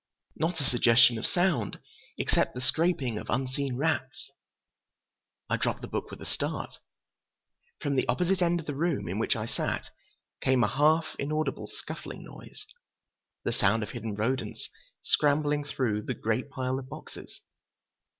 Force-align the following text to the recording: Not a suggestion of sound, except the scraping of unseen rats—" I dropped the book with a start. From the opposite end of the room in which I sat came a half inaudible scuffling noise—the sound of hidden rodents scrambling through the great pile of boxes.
Not 0.35 0.59
a 0.59 0.63
suggestion 0.67 1.19
of 1.19 1.27
sound, 1.27 1.77
except 2.17 2.55
the 2.55 2.59
scraping 2.61 3.19
of 3.19 3.29
unseen 3.29 3.75
rats—" 3.77 4.31
I 5.47 5.57
dropped 5.57 5.81
the 5.81 5.87
book 5.87 6.09
with 6.09 6.19
a 6.21 6.25
start. 6.25 6.73
From 7.79 7.95
the 7.95 8.07
opposite 8.07 8.41
end 8.41 8.59
of 8.59 8.65
the 8.65 8.73
room 8.73 9.07
in 9.07 9.19
which 9.19 9.35
I 9.35 9.45
sat 9.45 9.91
came 10.41 10.63
a 10.63 10.67
half 10.75 11.15
inaudible 11.19 11.69
scuffling 11.71 12.23
noise—the 12.23 13.53
sound 13.53 13.83
of 13.83 13.91
hidden 13.91 14.15
rodents 14.15 14.69
scrambling 15.03 15.63
through 15.63 16.01
the 16.01 16.15
great 16.15 16.49
pile 16.49 16.79
of 16.79 16.89
boxes. 16.89 17.39